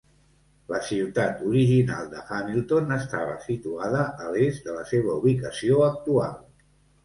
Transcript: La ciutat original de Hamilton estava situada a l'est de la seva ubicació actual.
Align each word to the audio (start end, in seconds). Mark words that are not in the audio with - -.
La 0.71 0.77
ciutat 0.87 1.43
original 1.49 2.07
de 2.15 2.23
Hamilton 2.31 2.97
estava 2.97 3.37
situada 3.45 4.03
a 4.27 4.33
l'est 4.35 4.67
de 4.67 4.81
la 4.81 4.89
seva 4.97 5.23
ubicació 5.23 5.89
actual. 5.93 6.37